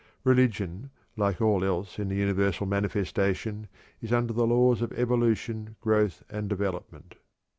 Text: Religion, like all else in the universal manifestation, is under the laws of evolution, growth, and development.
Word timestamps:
Religion, 0.23 0.89
like 1.15 1.39
all 1.39 1.63
else 1.63 1.99
in 1.99 2.09
the 2.09 2.15
universal 2.15 2.65
manifestation, 2.65 3.67
is 4.01 4.11
under 4.11 4.33
the 4.33 4.47
laws 4.47 4.81
of 4.81 4.91
evolution, 4.93 5.75
growth, 5.79 6.23
and 6.27 6.49
development. 6.49 7.13